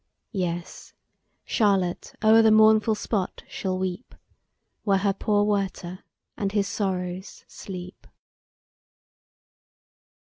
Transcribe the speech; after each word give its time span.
Yes 0.33 0.93
Charlotte 1.45 2.15
o'er 2.23 2.41
the 2.41 2.49
mournful 2.49 2.95
spot 2.95 3.43
shall 3.47 3.77
weep, 3.77 4.15
Where 4.83 4.97
her 4.97 5.13
poor 5.13 5.43
Werter 5.43 5.99
and 6.35 6.51
his 6.53 6.67
sorrows 6.67 7.45
sleep. 7.47 8.07